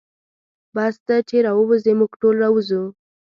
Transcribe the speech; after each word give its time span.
بس 0.75 0.95
ته 1.05 1.15
چې 1.29 1.37
راووځې 1.45 1.93
موږ 1.99 2.11
ټول 2.21 2.35
راوځو. 2.43 2.83